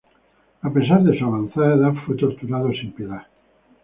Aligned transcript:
A 0.67 0.69
pesar 0.73 1.03
de 1.03 1.15
su 1.19 1.23
avanzada 1.23 1.75
edad, 1.75 1.93
fue 2.07 2.15
torturado 2.17 2.71
sin 2.71 2.91
piedad. 2.91 3.27